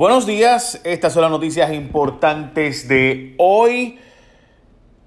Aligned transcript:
Buenos 0.00 0.24
días, 0.24 0.80
estas 0.84 1.12
son 1.12 1.20
las 1.20 1.30
noticias 1.30 1.74
importantes 1.74 2.88
de 2.88 3.34
hoy, 3.36 3.98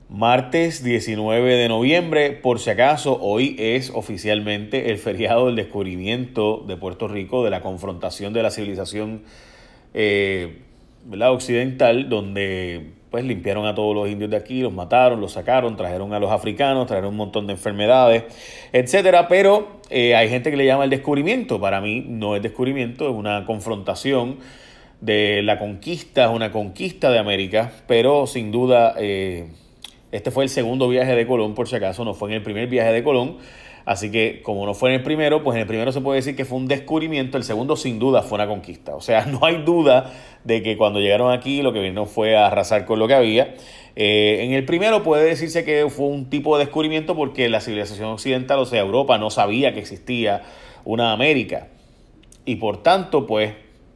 martes 0.08 0.84
19 0.84 1.56
de 1.56 1.68
noviembre. 1.68 2.30
Por 2.30 2.60
si 2.60 2.70
acaso, 2.70 3.18
hoy 3.20 3.56
es 3.58 3.90
oficialmente 3.90 4.92
el 4.92 5.00
feriado 5.00 5.48
del 5.48 5.56
descubrimiento 5.56 6.64
de 6.68 6.78
Puerto 6.78 7.08
Rico, 7.08 7.44
de 7.44 7.50
la 7.50 7.62
confrontación 7.62 8.34
de 8.34 8.44
la 8.44 8.52
civilización 8.52 9.24
eh, 9.96 10.60
occidental, 11.28 12.08
donde 12.08 12.92
pues 13.10 13.26
limpiaron 13.26 13.66
a 13.66 13.74
todos 13.74 13.96
los 13.96 14.08
indios 14.08 14.30
de 14.30 14.38
aquí, 14.38 14.62
los 14.62 14.74
mataron, 14.74 15.20
los 15.20 15.32
sacaron, 15.32 15.76
trajeron 15.76 16.14
a 16.14 16.20
los 16.20 16.30
africanos, 16.30 16.86
trajeron 16.86 17.10
un 17.14 17.18
montón 17.18 17.48
de 17.48 17.54
enfermedades, 17.54 18.26
etcétera. 18.72 19.28
Pero 19.28 19.70
eh, 19.90 20.16
hay 20.16 20.30
gente 20.30 20.52
que 20.52 20.58
le 20.58 20.68
llama 20.68 20.84
el 20.84 20.92
descubrimiento. 20.92 21.60
Para 21.60 21.82
mí 21.82 22.06
no 22.08 22.36
es 22.36 22.44
descubrimiento, 22.44 23.10
es 23.10 23.16
una 23.16 23.44
confrontación 23.48 24.38
de 25.04 25.42
la 25.44 25.60
conquista, 25.60 26.30
una 26.30 26.52
conquista 26.52 27.12
de 27.12 27.20
América, 27.20 27.74
pero 27.88 28.26
sin 28.26 28.52
duda 28.52 28.96
eh, 28.98 29.48
este 30.14 30.32
fue 30.32 30.46
el 30.46 30.50
segundo 30.50 30.88
viaje 30.88 31.14
de 31.14 31.28
Colón, 31.28 31.56
por 31.56 31.68
si 31.68 31.76
acaso, 31.76 32.06
no 32.06 32.14
fue 32.14 32.30
en 32.30 32.36
el 32.36 32.42
primer 32.42 32.68
viaje 32.68 32.94
de 32.94 33.04
Colón. 33.04 33.38
Así 33.86 34.12
que 34.12 34.42
como 34.44 34.66
no 34.66 34.74
fue 34.74 34.92
en 34.92 34.96
el 34.96 35.04
primero, 35.04 35.44
pues 35.44 35.56
en 35.56 35.62
el 35.62 35.68
primero 35.68 35.92
se 35.92 36.00
puede 36.00 36.20
decir 36.20 36.38
que 36.38 36.46
fue 36.46 36.58
un 36.58 36.70
descubrimiento, 36.70 37.38
el 37.38 37.44
segundo 37.44 37.76
sin 37.76 38.00
duda 38.00 38.22
fue 38.22 38.38
una 38.38 38.48
conquista. 38.48 38.96
O 38.96 39.02
sea, 39.02 39.26
no 39.28 39.46
hay 39.46 39.62
duda 39.64 40.14
de 40.46 40.64
que 40.64 40.78
cuando 40.78 41.02
llegaron 41.02 41.34
aquí 41.34 41.62
lo 41.62 41.74
que 41.74 41.82
vino 41.82 42.06
fue 42.06 42.38
a 42.38 42.48
arrasar 42.48 42.86
con 42.86 42.98
lo 42.98 43.08
que 43.10 43.14
había. 43.14 43.56
Eh, 43.98 44.38
en 44.44 44.54
el 44.54 44.64
primero 44.64 45.04
puede 45.04 45.26
decirse 45.26 45.66
que 45.66 45.90
fue 45.90 46.06
un 46.06 46.30
tipo 46.30 46.58
de 46.58 46.64
descubrimiento 46.64 47.14
porque 47.14 47.50
la 47.50 47.60
civilización 47.60 48.08
occidental, 48.08 48.60
o 48.60 48.66
sea, 48.66 48.80
Europa, 48.80 49.18
no 49.18 49.30
sabía 49.30 49.74
que 49.74 49.82
existía 49.82 50.44
una 50.86 51.12
América. 51.12 51.68
Y 52.46 52.56
por 52.56 52.84
tanto, 52.84 53.28
pues 53.28 53.54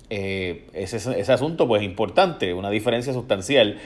eh, 0.10 0.68
ese, 0.74 0.98
ese 0.98 1.32
asunto 1.32 1.68
pues 1.68 1.84
importante, 1.84 2.54
una 2.54 2.70
diferencia 2.70 3.14
sustancial. 3.14 3.80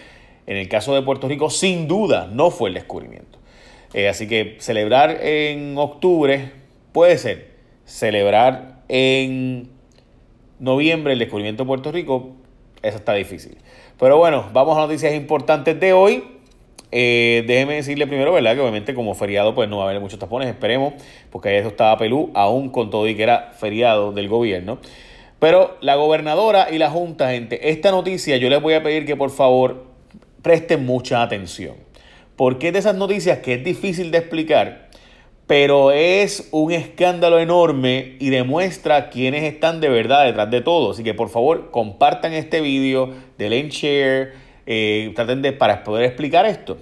En 0.48 0.58
el 0.58 0.68
caso 0.70 0.94
de 0.94 1.02
Puerto 1.02 1.28
Rico, 1.28 1.50
sin 1.50 1.88
duda, 1.88 2.28
no 2.32 2.52
fue 2.52 2.70
el 2.70 2.76
descubrimiento. 2.76 3.40
Eh, 3.94 4.08
así 4.08 4.28
que 4.28 4.56
celebrar 4.60 5.20
en 5.22 5.78
octubre 5.78 6.52
puede 6.92 7.18
ser. 7.18 7.52
Celebrar 7.86 8.82
en 8.88 9.70
noviembre 10.60 11.14
el 11.14 11.20
descubrimiento 11.20 11.64
de 11.64 11.68
Puerto 11.68 11.92
Rico, 11.92 12.32
eso 12.82 12.98
está 12.98 13.14
difícil. 13.14 13.58
Pero 14.00 14.18
bueno, 14.18 14.50
vamos 14.54 14.78
a 14.78 14.82
noticias 14.82 15.14
importantes 15.14 15.80
de 15.80 15.94
hoy. 15.94 16.24
Eh, 16.94 17.44
déjeme 17.48 17.76
decirle 17.76 18.08
primero, 18.08 18.34
¿verdad? 18.34 18.56
Que 18.56 18.62
obviamente 18.62 18.94
como 18.94 19.14
feriado 19.14 19.56
pues 19.56 19.70
no 19.70 19.78
va 19.78 19.84
a 19.84 19.90
haber 19.90 20.02
muchos 20.02 20.20
tapones, 20.20 20.50
esperemos, 20.50 20.94
porque 21.30 21.58
eso 21.58 21.70
estaba 21.70 21.98
pelú, 21.98 22.32
aún 22.34 22.70
con 22.70 22.90
todo 22.90 23.08
y 23.08 23.16
que 23.16 23.24
era 23.24 23.52
feriado 23.58 24.12
del 24.12 24.28
gobierno. 24.28 24.80
Pero 25.42 25.76
la 25.82 25.96
gobernadora 25.96 26.68
y 26.72 26.78
la 26.78 26.92
Junta, 26.92 27.32
gente, 27.32 27.72
esta 27.72 27.90
noticia 27.90 28.38
yo 28.38 28.48
les 28.48 28.62
voy 28.62 28.76
a 28.76 28.84
pedir 28.84 29.08
que 29.08 29.16
por 29.16 29.32
favor 29.32 29.86
presten 30.44 30.86
mucha 30.86 31.24
atención. 31.24 31.78
Porque 32.36 32.68
es 32.68 32.74
de 32.74 32.80
esas 32.80 32.94
noticias 32.96 33.40
que 33.40 33.56
es 33.56 33.64
difícil 33.64 34.12
de 34.12 34.20
explicar, 34.20 34.90
pero 35.48 35.90
es 35.90 36.48
un 36.52 36.72
escándalo 36.72 37.40
enorme 37.40 38.18
y 38.20 38.30
demuestra 38.30 39.10
quiénes 39.10 39.42
están 39.42 39.82
de 39.82 39.90
verdad 39.90 40.26
detrás 40.26 40.52
de 40.52 40.62
todo. 40.62 40.92
Así 40.92 41.04
que 41.04 41.16
por 41.16 41.30
favor 41.30 41.72
compartan 41.72 42.34
este 42.34 42.62
vídeo, 42.62 43.10
denle 43.40 43.68
share, 43.68 44.34
eh, 44.68 45.12
traten 45.16 45.42
de 45.42 45.54
para 45.54 45.84
poder 45.84 46.04
explicar 46.04 46.46
esto. 46.46 46.78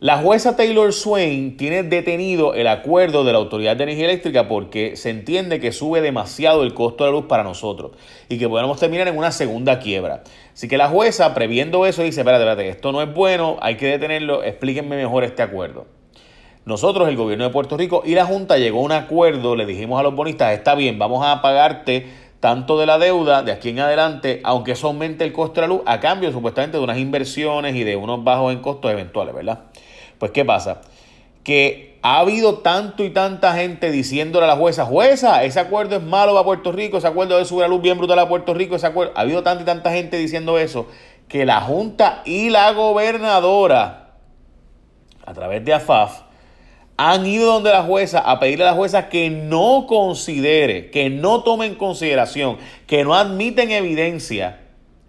La 0.00 0.18
jueza 0.18 0.54
Taylor 0.54 0.92
Swain 0.92 1.56
tiene 1.56 1.82
detenido 1.82 2.54
el 2.54 2.68
acuerdo 2.68 3.24
de 3.24 3.32
la 3.32 3.38
Autoridad 3.38 3.76
de 3.76 3.82
Energía 3.82 4.04
Eléctrica 4.04 4.46
porque 4.46 4.94
se 4.94 5.10
entiende 5.10 5.58
que 5.58 5.72
sube 5.72 6.00
demasiado 6.00 6.62
el 6.62 6.72
costo 6.72 7.02
de 7.02 7.10
la 7.10 7.16
luz 7.16 7.26
para 7.26 7.42
nosotros 7.42 7.90
y 8.28 8.38
que 8.38 8.48
podemos 8.48 8.78
terminar 8.78 9.08
en 9.08 9.18
una 9.18 9.32
segunda 9.32 9.80
quiebra. 9.80 10.22
Así 10.54 10.68
que 10.68 10.78
la 10.78 10.86
jueza, 10.86 11.34
previendo 11.34 11.84
eso, 11.84 12.04
dice, 12.04 12.20
espérate, 12.20 12.44
espérate, 12.44 12.68
esto 12.68 12.92
no 12.92 13.02
es 13.02 13.12
bueno, 13.12 13.56
hay 13.60 13.76
que 13.76 13.88
detenerlo, 13.88 14.44
explíquenme 14.44 14.94
mejor 14.94 15.24
este 15.24 15.42
acuerdo. 15.42 15.86
Nosotros, 16.64 17.08
el 17.08 17.16
gobierno 17.16 17.42
de 17.42 17.50
Puerto 17.50 17.76
Rico 17.76 18.02
y 18.04 18.14
la 18.14 18.24
Junta 18.24 18.56
llegó 18.56 18.78
a 18.78 18.82
un 18.82 18.92
acuerdo, 18.92 19.56
le 19.56 19.66
dijimos 19.66 19.98
a 19.98 20.04
los 20.04 20.14
bonistas, 20.14 20.52
está 20.52 20.76
bien, 20.76 21.00
vamos 21.00 21.26
a 21.26 21.42
pagarte 21.42 22.06
tanto 22.40 22.78
de 22.78 22.86
la 22.86 22.98
deuda 22.98 23.42
de 23.42 23.52
aquí 23.52 23.70
en 23.70 23.80
adelante, 23.80 24.40
aunque 24.44 24.72
eso 24.72 24.88
aumente 24.88 25.24
el 25.24 25.32
costo 25.32 25.60
de 25.60 25.66
la 25.66 25.74
luz, 25.74 25.82
a 25.86 26.00
cambio 26.00 26.30
supuestamente 26.32 26.76
de 26.76 26.84
unas 26.84 26.98
inversiones 26.98 27.74
y 27.74 27.84
de 27.84 27.96
unos 27.96 28.22
bajos 28.22 28.52
en 28.52 28.60
costos 28.60 28.92
eventuales, 28.92 29.34
¿verdad? 29.34 29.64
Pues 30.18 30.30
¿qué 30.30 30.44
pasa? 30.44 30.80
Que 31.42 31.98
ha 32.02 32.20
habido 32.20 32.58
tanto 32.58 33.02
y 33.02 33.10
tanta 33.10 33.54
gente 33.54 33.90
diciéndole 33.90 34.44
a 34.44 34.48
la 34.48 34.56
jueza, 34.56 34.84
jueza, 34.84 35.42
ese 35.42 35.58
acuerdo 35.58 35.96
es 35.96 36.02
malo 36.02 36.32
para 36.32 36.44
Puerto 36.44 36.70
Rico, 36.70 36.98
ese 36.98 37.08
acuerdo 37.08 37.38
de 37.38 37.44
subir 37.44 37.62
la 37.62 37.68
luz 37.68 37.82
bien 37.82 37.98
brutal 37.98 38.18
a 38.20 38.28
Puerto 38.28 38.54
Rico, 38.54 38.76
ese 38.76 38.86
acuerdo, 38.86 39.12
ha 39.16 39.22
habido 39.22 39.42
tanta 39.42 39.62
y 39.62 39.66
tanta 39.66 39.90
gente 39.90 40.16
diciendo 40.16 40.58
eso, 40.58 40.86
que 41.26 41.44
la 41.44 41.60
Junta 41.60 42.22
y 42.24 42.50
la 42.50 42.72
gobernadora, 42.72 44.10
a 45.26 45.34
través 45.34 45.64
de 45.64 45.74
AFAF, 45.74 46.27
han 46.98 47.24
ido 47.26 47.52
donde 47.52 47.70
la 47.70 47.84
jueza 47.84 48.18
a 48.18 48.40
pedirle 48.40 48.64
a 48.64 48.72
la 48.72 48.76
jueza 48.76 49.08
que 49.08 49.30
no 49.30 49.86
considere, 49.86 50.90
que 50.90 51.10
no 51.10 51.44
tome 51.44 51.66
en 51.66 51.76
consideración, 51.76 52.58
que 52.88 53.04
no 53.04 53.14
admiten 53.14 53.70
evidencia. 53.70 54.62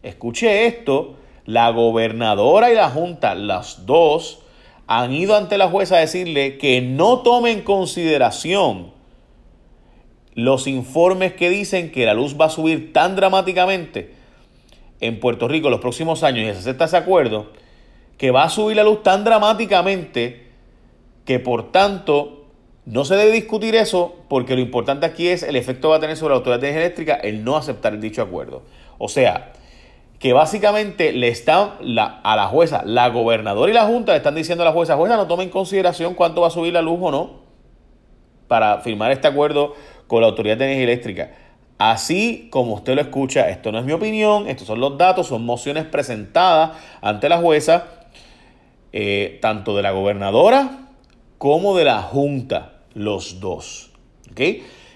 Escuche 0.04 0.68
esto, 0.68 1.16
la 1.46 1.72
gobernadora 1.72 2.72
y 2.72 2.76
la 2.76 2.92
Junta, 2.92 3.34
las 3.34 3.88
dos, 3.88 4.44
han 4.86 5.14
ido 5.14 5.36
ante 5.36 5.58
la 5.58 5.68
jueza 5.68 5.96
a 5.96 6.00
decirle 6.00 6.60
que 6.60 6.80
no 6.80 7.20
tome 7.20 7.52
en 7.52 7.64
consideración 7.64 8.92
los 10.36 10.68
informes 10.68 11.34
que 11.34 11.50
dicen 11.50 11.92
que 11.92 12.06
la 12.06 12.14
luz 12.14 12.40
va 12.40 12.46
a 12.46 12.50
subir 12.50 12.94
tan 12.94 13.16
dramáticamente 13.16 14.14
en 15.02 15.20
Puerto 15.20 15.48
Rico 15.48 15.70
en 15.70 15.72
los 15.72 15.82
próximos 15.82 16.22
años 16.22 16.48
y 16.48 16.54
se 16.54 16.60
acepta 16.60 16.86
ese 16.86 16.98
acuerdo, 16.98 17.48
que 18.20 18.30
va 18.30 18.44
a 18.44 18.50
subir 18.50 18.76
la 18.78 18.84
luz 18.84 19.02
tan 19.02 19.24
dramáticamente 19.24 20.49
que 21.30 21.38
por 21.38 21.72
tanto 21.72 22.48
no 22.86 23.06
se 23.06 23.16
debe 23.16 23.32
discutir 23.32 23.76
eso 23.76 24.16
porque 24.30 24.56
lo 24.56 24.62
importante 24.62 25.06
aquí 25.06 25.28
es 25.28 25.44
el 25.44 25.58
efecto 25.58 25.82
que 25.82 25.88
va 25.90 25.98
a 25.98 26.00
tener 26.00 26.18
sobre 26.18 26.32
la 26.32 26.38
autoridad 26.38 26.60
de 26.60 26.70
energía 26.70 26.86
eléctrica 26.88 27.14
el 27.14 27.44
no 27.44 27.56
aceptar 27.56 28.00
dicho 28.00 28.24
acuerdo. 28.24 28.64
O 28.98 29.10
sea, 29.10 29.52
que 30.18 30.34
básicamente 30.34 31.12
le 31.12 31.28
están 31.28 31.74
a 32.24 32.36
la 32.36 32.48
jueza, 32.48 32.82
la 32.84 33.10
gobernadora 33.10 33.70
y 33.70 33.76
la 33.76 33.86
junta 33.86 34.14
le 34.14 34.18
están 34.18 34.34
diciendo 34.34 34.64
a 34.64 34.66
la 34.66 34.72
jueza, 34.72 34.96
jueza, 34.96 35.18
no 35.18 35.28
tome 35.28 35.44
en 35.44 35.52
consideración 35.52 36.16
cuánto 36.16 36.42
va 36.42 36.48
a 36.48 36.50
subir 36.50 36.74
la 36.74 36.82
luz 36.82 36.98
o 37.00 37.12
no 37.12 37.42
para 38.48 38.80
firmar 38.80 39.12
este 39.12 39.28
acuerdo 39.28 39.76
con 40.08 40.22
la 40.22 40.28
Autoridad 40.30 40.58
de 40.58 40.66
Energía 40.66 40.86
Eléctrica. 40.86 41.32
Así 41.78 42.48
como 42.50 42.74
usted 42.74 42.96
lo 42.96 43.02
escucha, 43.02 43.50
esto 43.50 43.72
no 43.72 43.78
es 43.78 43.86
mi 43.86 43.92
opinión, 43.92 44.48
estos 44.50 44.66
son 44.66 44.80
los 44.80 44.98
datos, 44.98 45.28
son 45.28 45.46
mociones 45.46 45.86
presentadas 45.86 46.72
ante 47.02 47.30
la 47.30 47.38
jueza, 47.38 47.86
eh, 48.92 49.38
tanto 49.44 49.78
de 49.78 49.84
la 49.84 49.92
gobernadora 49.92 50.89
como 51.40 51.76
de 51.78 51.86
la 51.86 52.02
junta, 52.02 52.74
los 52.94 53.40
dos. 53.40 53.92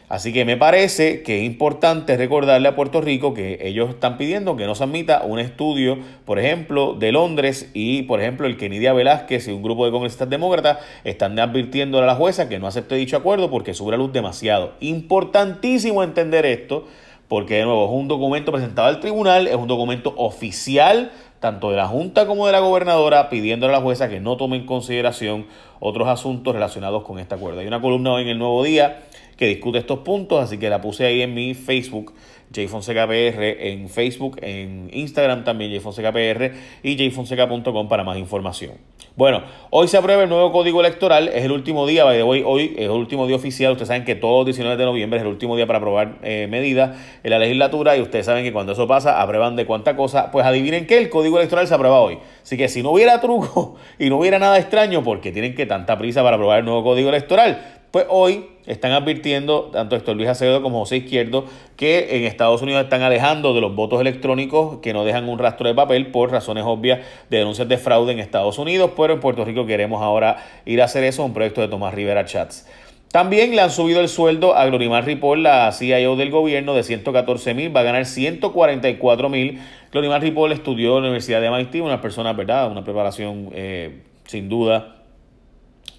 Así 0.09 0.33
que 0.33 0.43
me 0.43 0.57
parece 0.57 1.23
que 1.23 1.39
es 1.39 1.43
importante 1.45 2.17
recordarle 2.17 2.67
a 2.67 2.75
Puerto 2.75 2.99
Rico 2.99 3.33
que 3.33 3.59
ellos 3.61 3.89
están 3.89 4.17
pidiendo 4.17 4.57
que 4.57 4.65
no 4.65 4.75
se 4.75 4.83
admita 4.83 5.23
un 5.23 5.39
estudio, 5.39 5.97
por 6.25 6.39
ejemplo, 6.39 6.95
de 6.95 7.13
Londres 7.13 7.71
y, 7.73 8.03
por 8.03 8.21
ejemplo, 8.21 8.45
el 8.45 8.57
Kenidia 8.57 8.91
Velázquez 8.91 9.47
y 9.47 9.51
un 9.51 9.63
grupo 9.63 9.85
de 9.85 9.91
congresistas 9.91 10.29
demócratas 10.29 10.79
están 11.05 11.39
advirtiendo 11.39 11.97
a 11.99 12.05
la 12.05 12.15
jueza 12.15 12.49
que 12.49 12.59
no 12.59 12.67
acepte 12.67 12.95
dicho 12.95 13.15
acuerdo 13.15 13.49
porque 13.49 13.73
sube 13.73 13.91
la 13.91 13.97
luz 13.97 14.11
demasiado. 14.11 14.73
Importantísimo 14.81 16.03
entender 16.03 16.45
esto 16.45 16.87
porque, 17.29 17.55
de 17.55 17.63
nuevo, 17.63 17.85
es 17.85 17.91
un 17.91 18.09
documento 18.09 18.51
presentado 18.51 18.89
al 18.89 18.99
tribunal, 18.99 19.47
es 19.47 19.55
un 19.55 19.67
documento 19.67 20.13
oficial 20.17 21.11
tanto 21.43 21.71
de 21.71 21.75
la 21.75 21.87
Junta 21.87 22.25
como 22.25 22.45
de 22.45 22.53
la 22.53 22.61
gobernadora, 22.61 23.29
pidiéndole 23.29 23.73
a 23.73 23.75
la 23.79 23.83
jueza 23.83 24.07
que 24.07 24.21
no 24.21 24.37
tome 24.37 24.55
en 24.55 24.65
consideración 24.65 25.45
otros 25.81 26.07
asuntos 26.07 26.53
relacionados 26.53 27.03
con 27.03 27.19
este 27.19 27.35
acuerdo. 27.35 27.59
Hay 27.59 27.67
una 27.67 27.81
columna 27.81 28.13
hoy 28.13 28.21
en 28.21 28.29
el 28.29 28.39
Nuevo 28.39 28.63
Día 28.63 29.03
que 29.35 29.47
discute 29.47 29.79
estos 29.79 29.99
puntos, 29.99 30.41
así 30.41 30.57
que 30.57 30.69
la 30.69 30.79
puse 30.79 31.05
ahí 31.05 31.21
en 31.21 31.33
mi 31.33 31.53
Facebook, 31.53 32.13
JFonsecaPR, 32.53 33.41
en 33.41 33.89
Facebook, 33.89 34.37
en 34.41 34.89
Instagram 34.93 35.43
también 35.43 35.71
JFonsecaPR 35.71 36.51
y 36.83 37.09
jfonseca.com 37.09 37.87
para 37.89 38.03
más 38.03 38.17
información. 38.17 38.73
Bueno, 39.15 39.43
hoy 39.69 39.87
se 39.87 39.97
aprueba 39.97 40.23
el 40.23 40.29
nuevo 40.29 40.51
código 40.51 40.79
electoral, 40.79 41.27
es 41.27 41.43
el 41.43 41.51
último 41.51 41.85
día, 41.85 42.03
by 42.03 42.21
hoy, 42.21 42.43
hoy 42.43 42.73
es 42.75 42.85
el 42.85 42.91
último 42.91 43.27
día 43.27 43.35
oficial, 43.35 43.73
ustedes 43.73 43.89
saben 43.89 44.05
que 44.05 44.15
todo 44.15 44.39
el 44.39 44.45
19 44.45 44.75
de 44.75 44.85
noviembre 44.85 45.19
es 45.19 45.21
el 45.23 45.29
último 45.29 45.55
día 45.55 45.67
para 45.67 45.77
aprobar 45.77 46.17
eh, 46.23 46.47
medidas 46.49 46.97
en 47.23 47.29
la 47.29 47.37
legislatura 47.37 47.95
y 47.95 48.01
ustedes 48.01 48.25
saben 48.25 48.43
que 48.43 48.51
cuando 48.51 48.71
eso 48.71 48.87
pasa, 48.87 49.21
aprueban 49.21 49.55
de 49.55 49.67
cuánta 49.67 49.95
cosa, 49.95 50.31
pues 50.31 50.47
adivinen 50.47 50.87
que 50.87 50.97
el 50.97 51.09
código 51.09 51.37
electoral 51.37 51.67
se 51.67 51.75
aprueba 51.75 51.99
hoy. 51.99 52.17
Así 52.41 52.57
que 52.57 52.67
si 52.69 52.81
no 52.81 52.89
hubiera 52.89 53.21
truco 53.21 53.75
y 53.99 54.09
no 54.09 54.17
hubiera 54.17 54.39
nada 54.39 54.57
extraño, 54.57 55.03
porque 55.03 55.31
tienen 55.31 55.53
que 55.53 55.67
tanta 55.67 55.97
prisa 55.99 56.23
para 56.23 56.37
aprobar 56.37 56.59
el 56.59 56.65
nuevo 56.65 56.83
código 56.83 57.09
electoral, 57.09 57.82
pues 57.93 58.07
hoy 58.09 58.47
están 58.65 58.91
advirtiendo, 58.91 59.69
tanto 59.71 59.95
Héctor 59.95 60.15
Luis 60.15 60.27
Acevedo 60.27 60.63
como 60.63 60.79
José 60.79 60.97
Izquierdo, 60.97 61.45
que 61.77 62.17
en 62.17 62.23
Estados 62.23 62.63
Unidos 62.63 62.85
están 62.85 63.03
alejando 63.03 63.53
de 63.53 63.61
los 63.61 63.75
votos 63.75 64.01
electrónicos 64.01 64.79
que 64.79 64.93
no 64.93 65.05
dejan 65.05 65.29
un 65.29 65.37
rastro 65.37 65.67
de 65.67 65.75
papel 65.75 66.07
por 66.07 66.31
razones 66.31 66.63
obvias 66.65 67.01
de 67.29 67.37
denuncias 67.37 67.69
de 67.69 67.77
fraude 67.77 68.11
en 68.11 68.17
Estados 68.17 68.57
Unidos, 68.57 68.89
pero 68.97 69.13
en 69.13 69.19
Puerto 69.19 69.45
Rico 69.45 69.67
queremos 69.67 70.01
ahora 70.01 70.43
ir 70.65 70.81
a 70.81 70.85
hacer 70.85 71.03
eso, 71.03 71.23
un 71.23 71.35
proyecto 71.35 71.61
de 71.61 71.67
Tomás 71.67 71.93
Rivera 71.93 72.25
Chats. 72.25 72.67
También 73.11 73.55
le 73.55 73.61
han 73.61 73.69
subido 73.69 74.01
el 74.01 74.09
sueldo 74.09 74.55
a 74.55 74.65
Glorimar 74.65 75.05
Ripoll, 75.05 75.43
la 75.43 75.71
CIO 75.71 76.15
del 76.15 76.31
gobierno, 76.31 76.73
de 76.73 76.81
114 76.81 77.53
mil, 77.53 77.75
va 77.75 77.81
a 77.81 77.83
ganar 77.83 78.07
144 78.07 79.29
mil. 79.29 79.61
Glorimar 79.91 80.19
Ripoll 80.19 80.51
estudió 80.51 80.97
en 80.97 81.03
la 81.03 81.09
Universidad 81.09 81.41
de 81.41 81.51
MIT, 81.51 81.75
una 81.75 82.01
persona, 82.01 82.33
¿verdad? 82.33 82.71
Una 82.71 82.83
preparación 82.83 83.51
eh, 83.53 84.01
sin 84.25 84.49
duda 84.49 85.02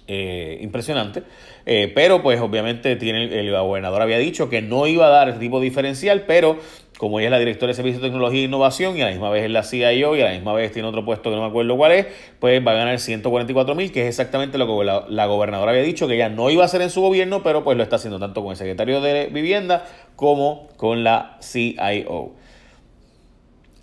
eh, 0.07 0.59
impresionante. 0.61 1.23
Eh, 1.65 1.91
pero 1.95 2.21
pues 2.21 2.39
obviamente 2.39 2.95
tiene, 2.95 3.39
el 3.39 3.51
gobernador 3.51 4.01
había 4.01 4.19
dicho 4.19 4.49
que 4.49 4.61
no 4.61 4.85
iba 4.85 5.07
a 5.07 5.09
dar 5.09 5.29
ese 5.29 5.39
tipo 5.39 5.59
diferencial, 5.59 6.25
pero 6.27 6.59
como 6.97 7.19
ella 7.19 7.27
es 7.27 7.31
la 7.31 7.39
directora 7.39 7.71
de 7.71 7.73
Servicios 7.73 8.01
de 8.01 8.09
Tecnología 8.09 8.39
e 8.41 8.43
Innovación 8.43 8.95
y 8.97 9.01
a 9.01 9.05
la 9.05 9.11
misma 9.11 9.29
vez 9.29 9.45
es 9.45 9.51
la 9.51 9.63
CIO 9.63 10.15
y 10.15 10.21
a 10.21 10.25
la 10.25 10.31
misma 10.31 10.53
vez 10.53 10.71
tiene 10.71 10.87
otro 10.87 11.03
puesto 11.03 11.29
que 11.29 11.35
no 11.35 11.41
me 11.41 11.47
acuerdo 11.47 11.75
cuál 11.75 11.91
es, 11.91 12.05
pues 12.39 12.65
va 12.65 12.71
a 12.71 12.75
ganar 12.75 12.99
144 12.99 13.75
mil, 13.75 13.91
que 13.91 14.03
es 14.03 14.07
exactamente 14.07 14.57
lo 14.57 14.67
que 14.67 14.85
la, 14.85 15.05
la, 15.09 15.25
gobernadora 15.25 15.71
había 15.71 15.83
dicho 15.83 16.07
que 16.07 16.15
ella 16.15 16.29
no 16.29 16.49
iba 16.49 16.63
a 16.63 16.65
hacer 16.65 16.81
en 16.81 16.89
su 16.89 17.01
gobierno, 17.01 17.43
pero 17.43 17.63
pues 17.63 17.75
lo 17.75 17.83
está 17.83 17.97
haciendo 17.97 18.19
tanto 18.19 18.43
con 18.43 18.51
el 18.51 18.57
secretario 18.57 19.01
de 19.01 19.27
Vivienda 19.27 19.85
como 20.15 20.67
con 20.77 21.03
la 21.03 21.37
CIO. 21.41 22.33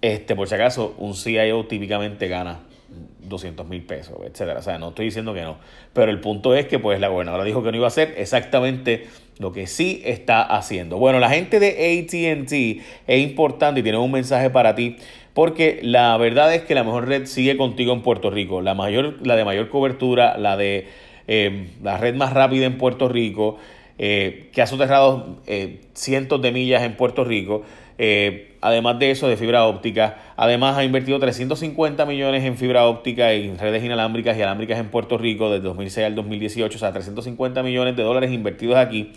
Este, 0.01 0.35
por 0.35 0.49
si 0.49 0.55
acaso, 0.55 0.95
un 0.99 1.15
CIO 1.15 1.67
típicamente 1.67 2.29
gana 2.29 2.61
200 3.21 3.67
mil 3.69 3.83
pesos, 3.83 4.17
etcétera. 4.25 4.61
O 4.61 4.62
sea, 4.62 4.79
no 4.79 4.91
estoy 4.91 5.06
diciendo 5.06 5.35
que 5.35 5.43
no. 5.43 5.56
Pero 5.93 6.11
el 6.11 6.21
punto 6.21 6.55
es 6.55 6.67
que 6.67 6.79
pues 6.79 7.00
la 7.00 7.09
gobernadora 7.09 7.44
dijo 7.44 7.62
que 7.62 7.71
no 7.71 7.77
iba 7.77 7.87
a 7.87 7.89
hacer 7.89 8.15
exactamente 8.17 9.06
lo 9.39 9.53
que 9.53 9.67
sí 9.67 10.03
está 10.05 10.43
haciendo. 10.43 10.99
Bueno, 10.99 11.19
la 11.19 11.31
gente 11.31 11.59
de 11.61 11.71
ATT 11.71 12.83
es 13.06 13.23
importante 13.23 13.81
y 13.81 13.83
tiene 13.83 13.99
un 13.99 14.11
mensaje 14.11 14.50
para 14.50 14.75
ti. 14.75 14.97
Porque 15.35 15.81
la 15.83 16.17
verdad 16.19 16.55
es 16.55 16.62
que 16.62 16.75
la 16.75 16.85
mejor 16.85 17.09
red 17.09 17.27
sigue 17.27 17.56
contigo 17.56 17.93
en 17.93 18.03
Puerto 18.03 18.31
Rico. 18.31 18.61
La, 18.61 18.75
mayor, 18.75 19.27
la 19.27 19.35
de 19.35 19.44
mayor 19.44 19.71
cobertura, 19.71 20.37
la 20.37 20.56
de 20.56 20.87
eh, 21.27 21.69
la 21.83 21.97
red 21.97 22.15
más 22.15 22.33
rápida 22.35 22.67
en 22.67 22.77
Puerto 22.77 23.09
Rico, 23.09 23.56
eh, 23.99 24.50
que 24.53 24.61
ha 24.61 24.67
soterrado 24.67 25.39
eh, 25.47 25.81
cientos 25.94 26.43
de 26.43 26.53
millas 26.53 26.83
en 26.83 26.97
Puerto 26.97 27.25
Rico. 27.25 27.62
Eh, 28.05 28.57
además 28.61 28.99
de 28.99 29.13
eso, 29.13 29.29
de 29.29 29.37
fibra 29.37 29.65
óptica. 29.65 30.17
Además, 30.35 30.77
ha 30.77 30.83
invertido 30.83 31.21
350 31.21 32.05
millones 32.05 32.43
en 32.43 32.57
fibra 32.57 32.89
óptica 32.89 33.33
y 33.33 33.57
redes 33.57 33.85
inalámbricas 33.85 34.37
y 34.37 34.43
alámbricas 34.43 34.81
en 34.81 34.89
Puerto 34.89 35.19
Rico 35.19 35.53
desde 35.53 35.63
2006 35.69 36.07
al 36.09 36.17
2018. 36.17 36.75
O 36.75 36.81
sea, 36.81 36.93
350 36.93 37.63
millones 37.63 37.95
de 37.95 38.03
dólares 38.03 38.33
invertidos 38.33 38.75
aquí. 38.75 39.13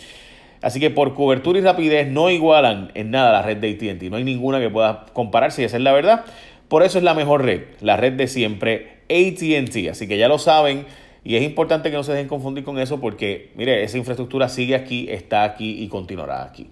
Así 0.61 0.79
que 0.79 0.91
por 0.91 1.15
cobertura 1.15 1.57
y 1.57 1.63
rapidez 1.63 2.11
no 2.11 2.29
igualan 2.29 2.91
en 2.93 3.09
nada 3.09 3.31
la 3.31 3.41
red 3.41 3.57
de 3.57 3.71
ATT. 3.71 4.03
No 4.11 4.17
hay 4.17 4.23
ninguna 4.23 4.59
que 4.59 4.69
pueda 4.69 5.07
compararse 5.13 5.63
y 5.63 5.65
esa 5.65 5.77
es 5.77 5.83
la 5.83 5.91
verdad. 5.91 6.23
Por 6.67 6.83
eso 6.83 6.99
es 6.99 7.03
la 7.03 7.15
mejor 7.15 7.43
red, 7.43 7.63
la 7.81 7.97
red 7.97 8.13
de 8.13 8.27
siempre, 8.27 8.99
ATT. 9.09 9.89
Así 9.89 10.07
que 10.07 10.19
ya 10.19 10.27
lo 10.27 10.37
saben. 10.37 10.85
Y 11.23 11.37
es 11.37 11.41
importante 11.41 11.89
que 11.89 11.97
no 11.97 12.03
se 12.03 12.11
dejen 12.11 12.27
confundir 12.27 12.63
con 12.63 12.77
eso 12.77 13.01
porque, 13.01 13.51
mire, 13.55 13.81
esa 13.83 13.97
infraestructura 13.97 14.47
sigue 14.47 14.75
aquí, 14.75 15.07
está 15.09 15.43
aquí 15.43 15.81
y 15.83 15.87
continuará 15.87 16.43
aquí. 16.43 16.69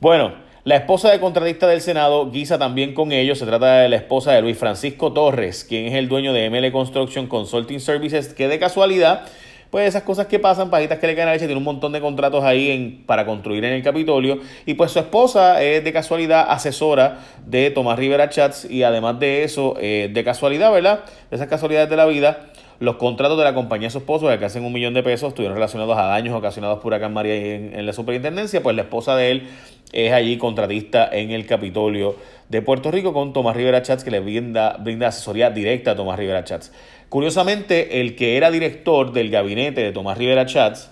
Bueno, 0.00 0.45
la 0.66 0.74
esposa 0.74 1.12
de 1.12 1.20
contratista 1.20 1.68
del 1.68 1.80
Senado 1.80 2.28
guisa 2.28 2.58
también 2.58 2.92
con 2.92 3.12
ellos. 3.12 3.38
Se 3.38 3.46
trata 3.46 3.82
de 3.82 3.88
la 3.88 3.94
esposa 3.94 4.32
de 4.32 4.42
Luis 4.42 4.58
Francisco 4.58 5.12
Torres, 5.12 5.62
quien 5.62 5.86
es 5.86 5.94
el 5.94 6.08
dueño 6.08 6.32
de 6.32 6.50
ML 6.50 6.72
Construction 6.72 7.28
Consulting 7.28 7.78
Services, 7.78 8.34
que 8.34 8.48
de 8.48 8.58
casualidad, 8.58 9.26
pues 9.70 9.88
esas 9.88 10.02
cosas 10.02 10.26
que 10.26 10.40
pasan, 10.40 10.68
pajitas 10.68 10.98
que 10.98 11.06
le 11.06 11.14
caen 11.14 11.28
a 11.28 11.34
leche, 11.34 11.46
tiene 11.46 11.58
un 11.58 11.62
montón 11.62 11.92
de 11.92 12.00
contratos 12.00 12.42
ahí 12.42 13.04
para 13.06 13.24
construir 13.24 13.64
en 13.64 13.74
el 13.74 13.84
Capitolio. 13.84 14.40
Y 14.66 14.74
pues 14.74 14.90
su 14.90 14.98
esposa 14.98 15.62
es 15.62 15.84
de 15.84 15.92
casualidad 15.92 16.46
asesora 16.48 17.20
de 17.46 17.70
Tomás 17.70 17.96
Rivera 17.96 18.28
Chats 18.28 18.68
y 18.68 18.82
además 18.82 19.20
de 19.20 19.44
eso, 19.44 19.76
eh, 19.80 20.10
de 20.12 20.24
casualidad, 20.24 20.72
¿verdad? 20.72 21.04
De 21.30 21.36
esas 21.36 21.46
casualidades 21.46 21.88
de 21.88 21.96
la 21.96 22.06
vida, 22.06 22.40
los 22.78 22.96
contratos 22.96 23.38
de 23.38 23.44
la 23.44 23.54
compañía 23.54 23.88
de 23.88 23.92
su 23.92 23.98
esposo, 23.98 24.26
que 24.38 24.44
hacen 24.44 24.64
un 24.64 24.72
millón 24.72 24.94
de 24.94 25.02
pesos, 25.02 25.28
estuvieron 25.28 25.56
relacionados 25.56 25.96
a 25.96 26.04
daños 26.04 26.34
ocasionados 26.34 26.78
por 26.78 26.88
Huracán 26.88 27.12
María 27.12 27.34
en, 27.34 27.74
en 27.74 27.86
la 27.86 27.92
superintendencia, 27.92 28.62
pues 28.62 28.76
la 28.76 28.82
esposa 28.82 29.16
de 29.16 29.30
él 29.30 29.48
es 29.92 30.12
allí 30.12 30.36
contratista 30.36 31.08
en 31.10 31.30
el 31.30 31.46
Capitolio 31.46 32.16
de 32.48 32.62
Puerto 32.62 32.90
Rico 32.90 33.12
con 33.12 33.32
Tomás 33.32 33.56
Rivera 33.56 33.82
Chats, 33.82 34.04
que 34.04 34.10
le 34.10 34.20
brinda, 34.20 34.76
brinda 34.78 35.08
asesoría 35.08 35.50
directa 35.50 35.92
a 35.92 35.96
Tomás 35.96 36.18
Rivera 36.18 36.44
Chats. 36.44 36.72
Curiosamente, 37.08 38.00
el 38.00 38.16
que 38.16 38.36
era 38.36 38.50
director 38.50 39.12
del 39.12 39.30
gabinete 39.30 39.80
de 39.80 39.92
Tomás 39.92 40.18
Rivera 40.18 40.46
Chats 40.46 40.90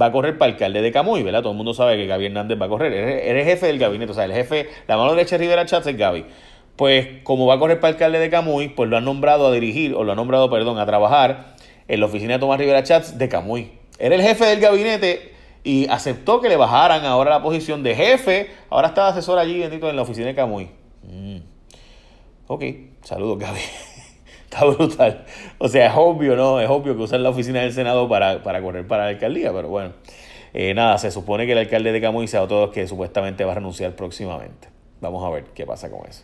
va 0.00 0.06
a 0.06 0.12
correr 0.12 0.36
para 0.36 0.52
alcalde 0.52 0.82
de 0.82 0.92
Camuy, 0.92 1.22
¿verdad? 1.22 1.40
Todo 1.40 1.52
el 1.52 1.56
mundo 1.56 1.74
sabe 1.74 1.96
que 1.96 2.06
Gaby 2.06 2.26
Hernández 2.26 2.60
va 2.60 2.66
a 2.66 2.68
correr. 2.68 2.92
Eres, 2.92 3.44
jefe 3.46 3.66
del 3.66 3.78
gabinete, 3.78 4.12
o 4.12 4.14
sea, 4.14 4.24
el 4.24 4.32
jefe, 4.32 4.68
la 4.88 4.96
mano 4.96 5.14
derecha 5.14 5.36
de 5.36 5.44
Rivera 5.44 5.64
Chats 5.64 5.86
es 5.86 5.96
Gaby. 5.96 6.24
Pues 6.76 7.22
como 7.22 7.46
va 7.46 7.54
a 7.54 7.58
correr 7.58 7.80
para 7.80 7.92
alcalde 7.92 8.18
de 8.18 8.28
Camuy, 8.28 8.68
pues 8.68 8.88
lo 8.90 8.96
han 8.96 9.04
nombrado 9.04 9.46
a 9.46 9.52
dirigir, 9.52 9.94
o 9.94 10.04
lo 10.04 10.12
han 10.12 10.16
nombrado, 10.16 10.50
perdón, 10.50 10.78
a 10.78 10.86
trabajar 10.86 11.56
en 11.88 12.00
la 12.00 12.06
oficina 12.06 12.34
de 12.34 12.38
Tomás 12.38 12.58
Rivera 12.58 12.82
Chats 12.82 13.18
de 13.18 13.28
Camuy. 13.28 13.72
Era 13.98 14.14
el 14.14 14.22
jefe 14.22 14.44
del 14.44 14.60
gabinete 14.60 15.32
y 15.64 15.88
aceptó 15.88 16.40
que 16.40 16.48
le 16.48 16.56
bajaran 16.56 17.04
ahora 17.04 17.30
la 17.30 17.42
posición 17.42 17.82
de 17.82 17.94
jefe. 17.94 18.50
Ahora 18.70 18.88
está 18.88 19.08
asesor 19.08 19.38
allí, 19.38 19.58
bendito, 19.58 19.88
en 19.88 19.96
la 19.96 20.02
oficina 20.02 20.26
de 20.26 20.34
Camuy. 20.34 20.68
Mm. 21.02 21.38
Ok, 22.46 22.64
saludos, 23.02 23.38
Gaby. 23.38 23.58
está 24.44 24.64
brutal. 24.64 25.24
O 25.58 25.68
sea, 25.68 25.86
es 25.86 25.92
obvio, 25.96 26.36
¿no? 26.36 26.60
Es 26.60 26.68
obvio 26.68 26.96
que 26.96 27.02
usan 27.02 27.22
la 27.22 27.30
oficina 27.30 27.60
del 27.60 27.72
Senado 27.72 28.08
para, 28.08 28.42
correr 28.62 28.86
para 28.86 29.04
la 29.04 29.10
alcaldía, 29.10 29.52
pero 29.52 29.68
bueno. 29.68 29.92
Eh, 30.54 30.72
nada, 30.72 30.96
se 30.98 31.10
supone 31.10 31.46
que 31.46 31.52
el 31.52 31.58
alcalde 31.58 31.92
de 31.92 32.00
Camuy 32.00 32.28
sea 32.28 32.42
otro 32.42 32.70
que 32.70 32.86
supuestamente 32.86 33.44
va 33.44 33.52
a 33.52 33.54
renunciar 33.56 33.96
próximamente. 33.96 34.68
Vamos 35.00 35.24
a 35.24 35.30
ver 35.30 35.44
qué 35.54 35.66
pasa 35.66 35.90
con 35.90 36.06
eso. 36.08 36.22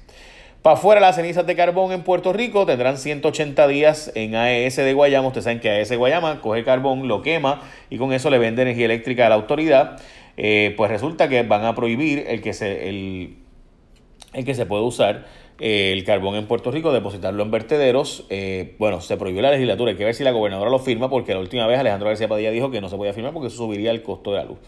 Para 0.63 0.75
afuera 0.75 1.01
las 1.01 1.17
cenizas 1.17 1.45
de 1.45 1.57
carbón 1.57 1.91
en 1.91 2.05
Puerto 2.05 2.33
Rico 2.33 2.65
tendrán 2.67 2.97
180 2.97 3.67
días 3.67 4.13
en 4.15 4.37
AES 4.37 4.77
de 4.77 4.95
Guayama. 4.95 5.27
Ustedes 5.27 5.43
saben 5.43 5.59
que 5.59 5.69
AES 5.69 5.99
Guayama 5.99 6.41
coge 6.41 6.63
carbón, 6.63 7.09
lo 7.09 7.21
quema 7.21 7.63
y 7.91 7.99
con 7.99 8.13
eso 8.13 8.31
le 8.31 8.39
vende 8.39 8.63
energía 8.63 8.85
eléctrica 8.85 9.27
a 9.27 9.29
la 9.29 9.35
autoridad. 9.35 10.01
Eh, 10.37 10.73
pues 10.77 10.89
resulta 10.89 11.29
que 11.29 11.43
van 11.43 11.65
a 11.65 11.75
prohibir 11.75 12.27
el 12.29 12.41
que 12.43 12.53
se, 12.53 12.89
el, 12.89 13.39
el 14.35 14.45
que 14.45 14.55
se 14.55 14.65
puede 14.65 14.85
usar 14.85 15.27
eh, 15.59 15.93
el 15.93 16.05
carbón 16.05 16.37
en 16.37 16.47
Puerto 16.47 16.71
Rico, 16.71 16.93
depositarlo 16.93 17.43
en 17.43 17.51
vertederos. 17.51 18.25
Eh, 18.31 18.77
bueno, 18.79 19.01
se 19.01 19.17
prohibió 19.17 19.43
la 19.43 19.51
legislatura. 19.51 19.91
Hay 19.91 19.97
que 19.97 20.05
ver 20.05 20.15
si 20.15 20.23
la 20.23 20.31
gobernadora 20.31 20.71
lo 20.71 20.79
firma 20.79 21.11
porque 21.11 21.35
la 21.35 21.41
última 21.41 21.67
vez 21.67 21.81
Alejandro 21.81 22.07
García 22.07 22.29
Padilla 22.29 22.53
dijo 22.53 22.71
que 22.71 22.81
no 22.81 22.89
se 22.89 22.97
podía 22.97 23.13
firmar 23.13 23.33
porque 23.33 23.49
eso 23.49 23.57
subiría 23.57 23.91
el 23.91 24.05
costo 24.05 24.31
de 24.31 24.37
la 24.37 24.45
luz. 24.45 24.59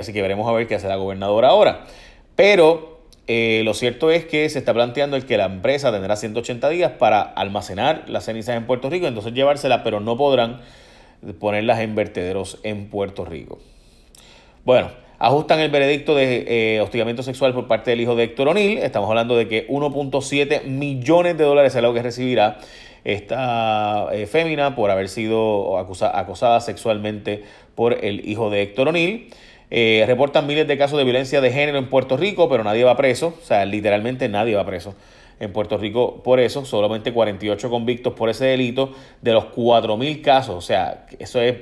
así 0.00 0.12
que 0.12 0.20
veremos 0.20 0.48
a 0.48 0.52
ver 0.52 0.66
qué 0.66 0.74
hace 0.74 0.88
la 0.88 0.96
gobernadora 0.96 1.50
ahora. 1.50 1.86
Pero 2.34 2.99
eh, 3.32 3.62
lo 3.62 3.74
cierto 3.74 4.10
es 4.10 4.24
que 4.24 4.48
se 4.48 4.58
está 4.58 4.74
planteando 4.74 5.16
el 5.16 5.24
que 5.24 5.36
la 5.36 5.44
empresa 5.44 5.92
tendrá 5.92 6.16
180 6.16 6.68
días 6.68 6.90
para 6.98 7.20
almacenar 7.22 8.02
las 8.08 8.24
cenizas 8.24 8.56
en 8.56 8.66
Puerto 8.66 8.90
Rico, 8.90 9.06
entonces 9.06 9.32
llevárselas, 9.32 9.82
pero 9.84 10.00
no 10.00 10.16
podrán 10.16 10.60
ponerlas 11.38 11.78
en 11.78 11.94
vertederos 11.94 12.58
en 12.64 12.90
Puerto 12.90 13.24
Rico. 13.24 13.60
Bueno, 14.64 14.90
ajustan 15.20 15.60
el 15.60 15.70
veredicto 15.70 16.16
de 16.16 16.74
eh, 16.74 16.80
hostigamiento 16.80 17.22
sexual 17.22 17.54
por 17.54 17.68
parte 17.68 17.92
del 17.92 18.00
hijo 18.00 18.16
de 18.16 18.24
Héctor 18.24 18.48
O'Neill. 18.48 18.78
Estamos 18.78 19.08
hablando 19.08 19.36
de 19.36 19.46
que 19.46 19.68
1.7 19.68 20.64
millones 20.64 21.38
de 21.38 21.44
dólares 21.44 21.72
es 21.76 21.82
lo 21.82 21.94
que 21.94 22.02
recibirá 22.02 22.58
esta 23.04 24.08
eh, 24.12 24.26
fémina 24.26 24.74
por 24.74 24.90
haber 24.90 25.08
sido 25.08 25.78
acosada 25.78 26.60
sexualmente 26.60 27.44
por 27.76 28.04
el 28.04 28.28
hijo 28.28 28.50
de 28.50 28.62
Héctor 28.62 28.88
O'Neill. 28.88 29.30
Eh, 29.70 30.04
reportan 30.06 30.46
miles 30.46 30.66
de 30.66 30.76
casos 30.76 30.98
de 30.98 31.04
violencia 31.04 31.40
de 31.40 31.52
género 31.52 31.78
en 31.78 31.88
Puerto 31.88 32.16
Rico, 32.16 32.48
pero 32.48 32.64
nadie 32.64 32.84
va 32.84 32.96
preso. 32.96 33.34
O 33.40 33.44
sea, 33.44 33.64
literalmente 33.64 34.28
nadie 34.28 34.56
va 34.56 34.66
preso 34.66 34.94
en 35.38 35.52
Puerto 35.52 35.78
Rico 35.78 36.22
por 36.22 36.40
eso. 36.40 36.64
Solamente 36.64 37.12
48 37.12 37.70
convictos 37.70 38.14
por 38.14 38.28
ese 38.28 38.46
delito 38.46 38.92
de 39.22 39.32
los 39.32 39.44
4.000 39.46 40.22
casos. 40.22 40.56
O 40.56 40.60
sea, 40.60 41.06
eso 41.18 41.40
es 41.40 41.56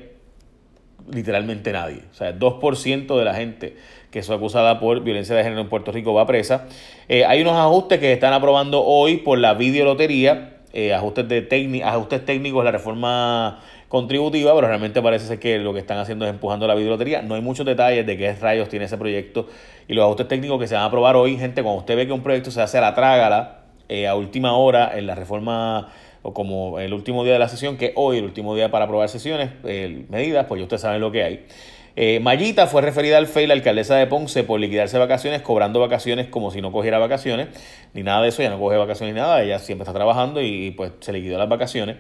literalmente 1.11 1.73
nadie. 1.73 2.03
O 2.11 2.15
sea, 2.15 2.37
2% 2.37 3.19
de 3.19 3.25
la 3.25 3.35
gente 3.35 3.77
que 4.11 4.21
es 4.21 4.31
acusada 4.31 4.81
por 4.81 5.03
violencia 5.03 5.35
de 5.37 5.43
género 5.43 5.61
en 5.61 5.69
Puerto 5.69 5.93
Rico 5.93 6.15
va 6.15 6.27
presa. 6.27 6.67
Eh, 7.09 7.25
hay 7.25 7.43
unos 7.43 7.55
ajustes 7.55 7.99
que 7.99 8.07
se 8.07 8.13
están 8.15 8.33
aprobando 8.33 8.83
hoy 8.83 9.19
por 9.19 9.39
la 9.39 9.55
videolotería. 9.55 10.58
Eh, 10.73 10.93
ajustes, 10.93 11.27
de 11.27 11.83
ajustes 11.83 12.25
técnicos, 12.27 12.63
la 12.63 12.71
reforma 12.71 13.61
contributiva, 13.89 14.55
pero 14.55 14.69
realmente 14.69 15.01
parece 15.01 15.27
ser 15.27 15.39
que 15.39 15.59
lo 15.59 15.73
que 15.73 15.81
están 15.81 15.99
haciendo 15.99 16.27
es 16.27 16.31
empujando 16.31 16.67
la 16.67 16.75
videolotería. 16.75 17.23
No 17.23 17.35
hay 17.35 17.41
muchos 17.41 17.65
detalles 17.65 18.07
de 18.07 18.19
qué 18.19 18.35
rayos 18.35 18.69
tiene 18.69 18.85
ese 18.85 18.99
proyecto 18.99 19.49
y 19.89 19.95
los 19.95 20.05
ajustes 20.05 20.29
técnicos 20.29 20.61
que 20.61 20.69
se 20.69 20.75
van 20.75 20.85
a 20.85 20.87
aprobar 20.87 21.17
hoy. 21.17 21.39
Gente, 21.39 21.63
cuando 21.63 21.81
usted 21.81 21.97
ve 21.97 22.07
que 22.07 22.13
un 22.13 22.23
proyecto 22.23 22.51
se 22.51 22.61
hace 22.61 22.77
a 22.79 22.83
la 22.83 22.95
trágala 22.95 23.61
eh, 23.89 24.07
a 24.07 24.15
última 24.15 24.53
hora 24.53 24.99
en 24.99 25.07
la 25.07 25.15
reforma 25.15 25.89
o 26.29 26.35
como 26.35 26.79
el 26.79 26.93
último 26.93 27.25
día 27.25 27.33
de 27.33 27.39
la 27.39 27.49
sesión, 27.49 27.77
que 27.77 27.93
hoy 27.97 28.19
el 28.19 28.25
último 28.25 28.55
día 28.55 28.71
para 28.71 28.85
aprobar 28.85 29.09
sesiones, 29.09 29.51
medidas, 29.63 30.47
pues 30.47 30.59
ya 30.59 30.65
usted 30.65 30.79
sabe 30.79 30.99
lo 30.99 31.11
que 31.11 31.23
hay. 31.23 31.47
Eh, 31.97 32.21
Mayita 32.21 32.67
fue 32.67 32.83
referida 32.83 33.17
al 33.19 33.27
FEI, 33.27 33.47
la 33.47 33.55
alcaldesa 33.55 33.97
de 33.97 34.07
Ponce, 34.07 34.45
por 34.45 34.61
liquidarse 34.61 34.99
vacaciones, 34.99 35.41
cobrando 35.43 35.81
vacaciones 35.81 36.29
como 36.29 36.51
si 36.51 36.61
no 36.61 36.71
cogiera 36.71 36.99
vacaciones, 36.99 37.49
ni 37.95 38.03
nada 38.03 38.23
de 38.23 38.29
eso, 38.29 38.43
ya 38.43 38.51
no 38.51 38.61
coge 38.61 38.77
vacaciones 38.77 39.15
ni 39.15 39.21
nada, 39.21 39.43
ella 39.43 39.59
siempre 39.59 39.85
está 39.85 39.95
trabajando 39.95 40.43
y 40.43 40.71
pues 40.73 40.93
se 41.01 41.13
liquidó 41.13 41.39
las 41.39 41.49
vacaciones. 41.49 41.97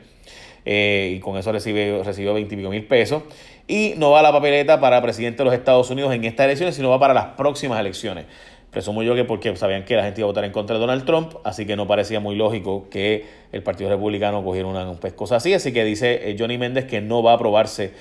Eh, 0.65 1.15
y 1.17 1.21
con 1.21 1.39
eso 1.39 1.51
recibe, 1.51 2.03
recibió 2.05 2.35
20 2.35 2.55
y 2.55 2.59
pico 2.59 2.71
mil 2.71 2.85
pesos. 2.85 3.23
Y 3.67 3.95
no 3.97 4.11
va 4.11 4.21
a 4.21 4.23
la 4.23 4.33
papeleta 4.33 4.79
para 4.79 5.01
presidente 5.01 5.39
de 5.39 5.45
los 5.47 5.55
Estados 5.55 5.91
Unidos 5.91 6.13
en 6.15 6.25
estas 6.25 6.45
elecciones, 6.45 6.75
sino 6.75 6.91
va 6.91 7.01
para 7.01 7.15
las 7.15 7.27
próximas 7.37 7.81
elecciones. 7.81 8.27
Presumo 8.71 9.03
yo 9.03 9.15
que 9.15 9.25
porque 9.25 9.57
sabían 9.57 9.85
que 9.85 9.97
la 9.97 10.05
gente 10.05 10.21
iba 10.21 10.27
a 10.27 10.31
votar 10.31 10.45
en 10.45 10.53
contra 10.53 10.75
de 10.75 10.81
Donald 10.81 11.05
Trump, 11.07 11.35
así 11.45 11.65
que 11.65 11.75
no 11.75 11.87
parecía 11.87 12.21
muy 12.21 12.37
lógico 12.37 12.89
que 12.91 13.25
el 13.51 13.63
Partido 13.63 13.89
Republicano 13.89 14.45
cogiera 14.45 14.69
una 14.69 14.93
pues, 14.95 15.15
cosa 15.15 15.37
así. 15.37 15.55
Así 15.55 15.73
que 15.73 15.85
dice 15.85 16.31
eh, 16.31 16.37
Johnny 16.39 16.59
Méndez 16.59 16.85
que 16.85 17.01
no 17.01 17.23
va 17.23 17.33
a 17.33 17.35
aprobarse 17.37 17.93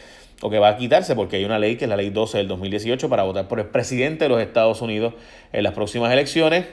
o 0.41 0.49
que 0.49 0.59
va 0.59 0.69
a 0.69 0.77
quitarse 0.77 1.15
porque 1.15 1.37
hay 1.37 1.45
una 1.45 1.57
ley 1.57 1.77
que 1.77 1.85
es 1.85 1.89
la 1.89 1.95
ley 1.95 2.09
12 2.09 2.39
del 2.39 2.47
2018 2.49 3.09
para 3.09 3.23
votar 3.23 3.47
por 3.47 3.59
el 3.59 3.67
presidente 3.67 4.25
de 4.25 4.29
los 4.29 4.41
Estados 4.41 4.81
Unidos 4.81 5.13
en 5.53 5.63
las 5.63 5.73
próximas 5.73 6.11
elecciones, 6.11 6.65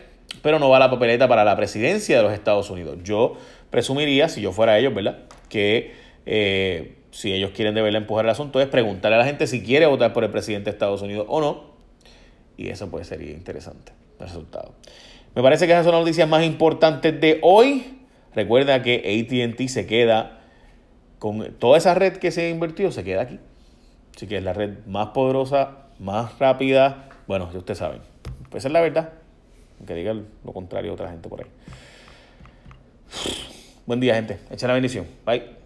pero 0.42 0.58
no 0.58 0.68
va 0.68 0.80
la 0.80 0.90
papeleta 0.90 1.28
para 1.28 1.44
la 1.44 1.56
presidencia 1.56 2.16
de 2.16 2.22
los 2.24 2.32
Estados 2.32 2.68
Unidos. 2.70 2.98
Yo 3.04 3.36
presumiría, 3.70 4.28
si 4.28 4.40
yo 4.40 4.52
fuera 4.52 4.78
ellos, 4.78 4.92
¿verdad? 4.92 5.18
Que 5.48 5.94
eh, 6.26 6.96
si 7.10 7.32
ellos 7.32 7.52
quieren 7.54 7.74
de 7.74 7.82
verdad 7.82 8.02
empujar 8.02 8.24
el 8.24 8.30
asunto 8.32 8.60
es 8.60 8.66
preguntarle 8.66 9.14
a 9.14 9.18
la 9.20 9.24
gente 9.24 9.46
si 9.46 9.62
quiere 9.62 9.86
votar 9.86 10.12
por 10.12 10.24
el 10.24 10.30
presidente 10.30 10.64
de 10.64 10.70
Estados 10.70 11.00
Unidos 11.00 11.26
o 11.28 11.40
no. 11.40 11.73
Y 12.56 12.68
eso 12.68 12.90
puede 12.90 13.04
ser 13.04 13.22
interesante, 13.22 13.92
el 14.18 14.26
resultado. 14.26 14.74
Me 15.34 15.42
parece 15.42 15.66
que 15.66 15.72
esas 15.72 15.84
son 15.84 15.92
las 15.94 16.02
noticias 16.02 16.28
más 16.28 16.44
importantes 16.44 17.20
de 17.20 17.40
hoy. 17.42 17.98
Recuerda 18.34 18.82
que 18.82 18.96
ATT 18.96 19.68
se 19.68 19.86
queda 19.86 20.40
con 21.18 21.54
toda 21.54 21.78
esa 21.78 21.94
red 21.94 22.18
que 22.18 22.30
se 22.30 22.46
ha 22.46 22.50
invertido, 22.50 22.92
se 22.92 23.02
queda 23.04 23.22
aquí. 23.22 23.38
Así 24.14 24.26
que 24.26 24.36
es 24.36 24.42
la 24.44 24.52
red 24.52 24.78
más 24.86 25.08
poderosa, 25.08 25.88
más 25.98 26.38
rápida. 26.38 27.08
Bueno, 27.26 27.50
ya 27.52 27.58
ustedes 27.58 27.78
saben. 27.78 28.00
Pues 28.50 28.64
es 28.64 28.70
la 28.70 28.80
verdad. 28.80 29.12
Aunque 29.78 29.94
diga 29.94 30.14
lo 30.14 30.52
contrario 30.52 30.92
otra 30.92 31.10
gente 31.10 31.28
por 31.28 31.40
ahí. 31.40 31.48
Buen 33.86 34.00
día, 34.00 34.14
gente. 34.14 34.38
Echa 34.50 34.68
la 34.68 34.74
bendición. 34.74 35.06
Bye. 35.26 35.63